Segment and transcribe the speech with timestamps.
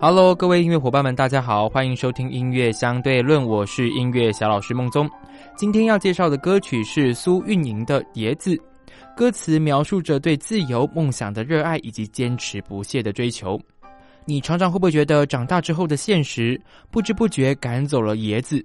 [0.00, 5.08] Hello，各位音乐伙伴们，大家好，欢迎收听音乐相对论，我是音乐小老师孟宗。
[5.56, 8.54] 今天要介绍的歌曲是苏运莹的《椰子》，
[9.16, 13.58] 歌词描述着对自由梦想的热爱以及坚持不懈的追求。
[14.26, 18.64] 你常常会不会觉得长大之后的现实不知不觉赶走了野子？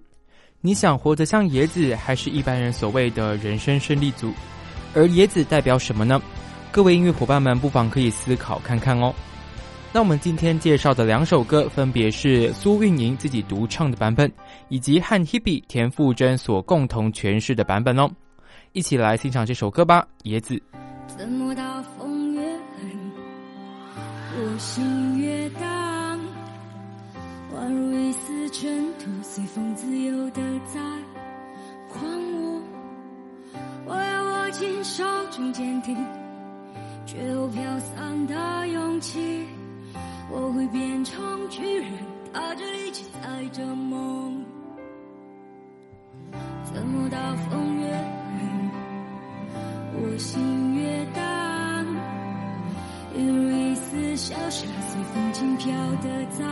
[0.60, 4.34] 你想活得像野子，还是一般人所谓的人生胜利组？
[4.94, 6.22] 而野子代表什么呢？
[6.72, 9.14] 各位音乐伙伴们不妨可以思考看看哦。
[9.91, 14.31] 那我们今天介绍的两首歌，分别是苏运莹自己独唱的版本，
[14.68, 18.07] 以及和 Hebe 田馥甄所共同诠释的版本哦。
[18.73, 20.54] 一起来欣赏这首歌吧，《椰子》。
[21.07, 23.12] 怎么大风越狠，
[24.37, 26.20] 我心越荡，
[27.55, 30.79] 宛如一丝尘土，随风自由的在
[31.90, 32.62] 狂舞。
[33.87, 35.98] 我要握紧手中坚定，
[37.07, 38.59] 却又飘散的。
[40.32, 41.91] 我会变成巨人，
[42.32, 44.46] 踏着力气载着梦。
[46.63, 48.71] 怎么大风越狠，
[49.94, 51.86] 我心越荡，
[53.16, 56.46] 犹如一丝小沙随风轻飘的在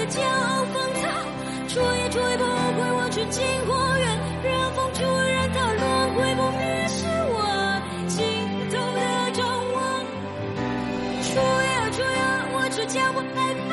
[0.00, 1.02] 的骄傲芳草，
[1.68, 4.08] 吹也吹不回我去进花园，
[4.42, 5.84] 任风吹，任它轮
[6.14, 7.36] 回不灭，是我
[8.08, 8.16] 尽
[8.70, 9.00] 头的
[9.32, 9.44] 张
[9.74, 9.78] 望。
[11.20, 13.70] 吹呀吹呀，我只叫不害怕，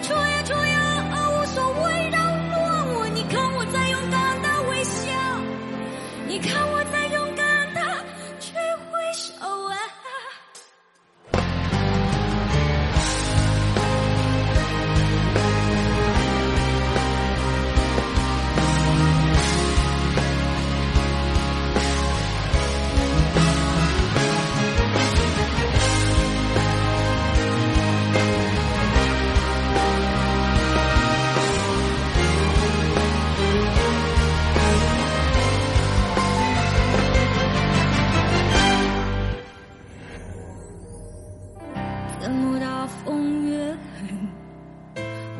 [0.00, 0.78] 吹呀吹呀，
[1.10, 2.16] 无所谓扰
[2.54, 2.54] 乱
[2.94, 5.10] 我，你看我在勇敢的微笑，
[6.28, 6.78] 你看我。
[6.92, 6.97] 在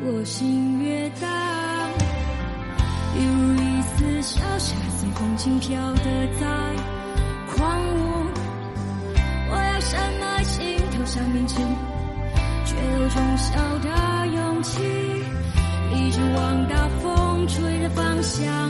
[0.01, 1.27] 我心越大，
[3.15, 6.03] 犹如一丝小沙，随风轻飘的
[6.39, 6.47] 在
[7.53, 8.25] 狂舞。
[9.51, 11.67] 我要深埋心头上面前，
[12.65, 14.81] 却有种小的勇气，
[15.93, 18.68] 一直往大风吹的方向。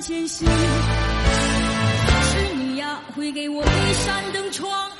[0.00, 0.54] 艰辛，是
[2.54, 4.90] 你呀，会给我一扇灯窗。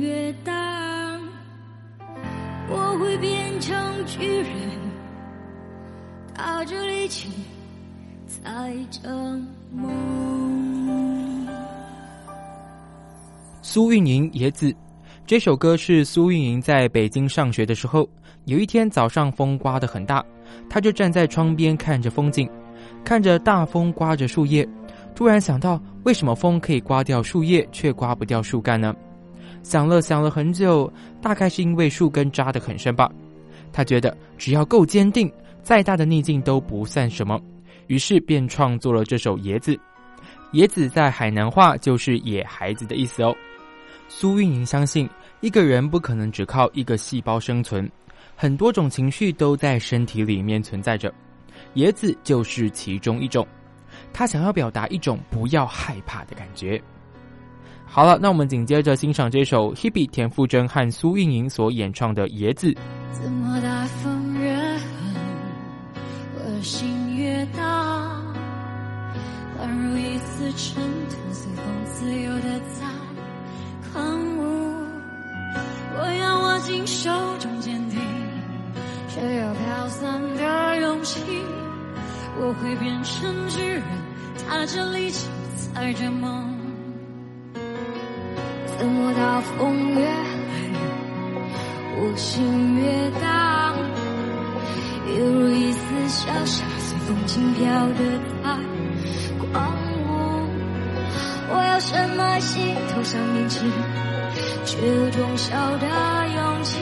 [0.00, 1.20] 越大。
[2.70, 4.46] 我会变成巨人，
[6.34, 7.28] 踏着力气
[8.26, 9.10] 载着
[9.70, 9.90] 梦。
[13.60, 14.72] 苏运莹《野子》
[15.26, 18.08] 这首歌是苏运莹在北京上学的时候，
[18.46, 20.24] 有一天早上风刮得很大，
[20.70, 22.48] 她就站在窗边看着风景，
[23.04, 24.66] 看着大风刮着树叶，
[25.14, 28.94] 突然想到为什么风可以刮掉树叶，却刮不掉树干呢？
[29.62, 33.10] 想了想了很久，大概是因为树根扎得很深吧。
[33.72, 37.40] 他觉得只要够坚定，再大的逆境都不算什么，
[37.86, 39.74] 于是便创作了这首《野子》。
[40.52, 43.34] 野子在海南话就是野孩子的意思哦。
[44.08, 45.08] 苏运莹相信，
[45.40, 47.88] 一个人不可能只靠一个细胞生存，
[48.34, 51.14] 很多种情绪都在身体里面存在着，
[51.74, 53.46] 野子就是其中一种。
[54.12, 56.82] 他想要表达一种不要害怕的感觉。
[57.92, 62.70] 好了，那我们紧接着欣赏这首 Hebe 田馥甄和苏运莹所演唱的《野子》。
[63.12, 64.80] 怎么大风越狠，
[66.36, 68.22] 我心越大，
[69.58, 72.86] 宛如一丝尘土，随风自由的在。
[73.92, 74.86] 狂舞，
[75.98, 77.10] 我要握紧手
[77.40, 77.98] 中坚定，
[79.08, 81.20] 却又飘散的勇气。
[82.38, 83.82] 我会变成巨人，
[84.46, 86.59] 踏着力气，踩着梦。
[88.80, 90.72] 怎么大风越狠，
[91.98, 93.76] 我心越荡，
[95.18, 95.78] 犹如一丝
[96.08, 98.00] 小沙，随风轻飘的
[98.42, 98.56] 在
[99.52, 100.08] 狂舞。
[101.52, 103.70] 我要什么心头上面气，
[104.64, 105.86] 却有种小的
[106.34, 106.78] 勇气，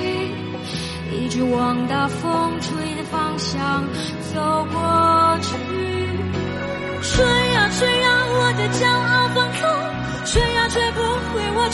[1.11, 3.85] 一直往大风吹的方向
[4.33, 5.57] 走过去。
[7.03, 8.87] 吹呀吹呀，我的骄，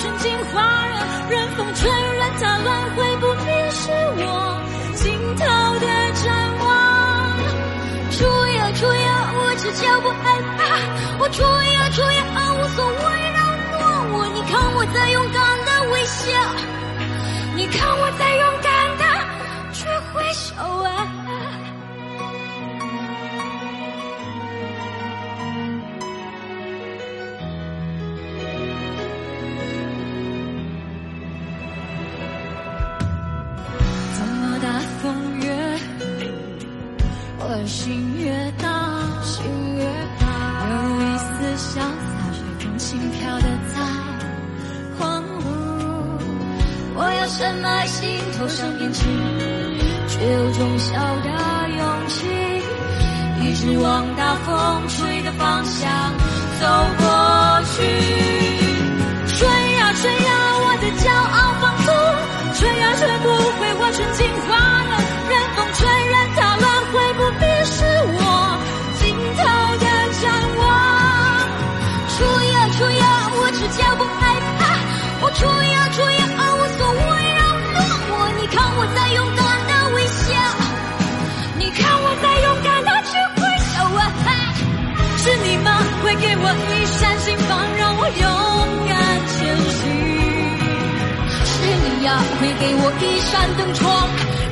[0.05, 0.93] 回我纯净花热，
[1.31, 4.61] 任风吹，任它乱，会不灭是我
[4.95, 5.03] 尽
[5.37, 5.45] 头
[5.81, 5.87] 的
[6.23, 6.25] 展
[6.61, 6.65] 望。
[8.11, 8.21] 吹
[8.55, 10.23] 呀吹呀，我只叫不害
[10.59, 10.61] 怕，
[11.19, 12.21] 我吹呀吹呀，
[12.53, 12.93] 无所谓
[13.33, 13.41] 让
[13.81, 14.29] 诺我。
[14.35, 16.23] 你看我在勇敢的微笑，
[17.57, 18.54] 你看我在勇
[37.67, 38.31] 心越
[38.63, 38.69] 大，
[39.23, 39.45] 心
[39.77, 39.85] 越
[40.21, 40.27] 大，
[40.69, 41.25] 有一丝
[41.57, 41.81] 潇洒，
[42.33, 43.81] 随风轻飘的在
[44.99, 45.41] 狂舞。
[46.95, 49.07] 我要深埋心头上面气，
[50.09, 50.93] 却有种小
[51.25, 51.29] 的
[51.77, 52.27] 勇气，
[53.41, 56.13] 一直往大风吹的方向
[56.61, 56.67] 走
[56.99, 57.05] 过
[57.73, 57.81] 去。
[59.27, 60.31] 吹呀吹呀，
[60.61, 61.89] 我的骄傲放纵，
[62.55, 63.27] 吹呀吹不
[63.59, 64.53] 毁我纯净花
[92.45, 93.89] 会给我一扇灯窗，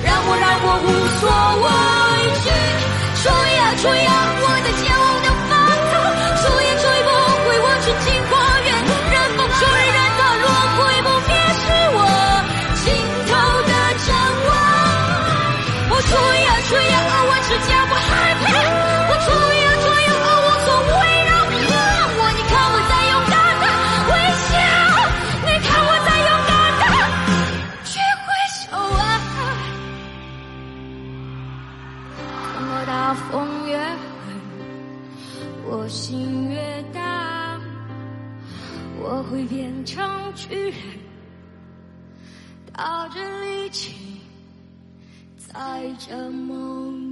[0.03, 0.89] 让我让我无
[1.21, 1.29] 所
[1.61, 1.69] 畏
[2.41, 2.49] 惧。
[3.21, 5.32] 吹呀吹呀，我的骄傲
[32.85, 33.97] 大风越狠，
[35.65, 37.61] 我心越大，
[38.99, 40.77] 我会变成巨人，
[42.73, 43.95] 踏着力气，
[45.37, 47.12] 载着梦。